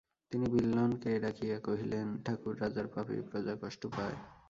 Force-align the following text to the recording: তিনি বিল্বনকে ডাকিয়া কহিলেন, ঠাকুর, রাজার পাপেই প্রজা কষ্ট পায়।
তিনি 0.31 0.45
বিল্বনকে 0.53 1.11
ডাকিয়া 1.19 1.57
কহিলেন, 1.59 2.07
ঠাকুর, 2.25 2.53
রাজার 2.61 2.87
পাপেই 2.87 3.21
প্রজা 3.29 3.53
কষ্ট 3.61 3.81
পায়। 3.95 4.17